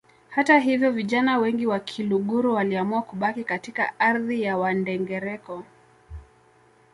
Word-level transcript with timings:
Hata 0.29 0.59
hivyo 0.59 0.91
vijana 0.91 1.37
wengi 1.37 1.65
wa 1.67 1.79
Kiluguru 1.79 2.53
waliamua 2.53 3.01
kubaki 3.01 3.43
katika 3.43 3.99
ardhi 3.99 4.41
ya 4.41 4.57
Wandengereko 4.57 5.63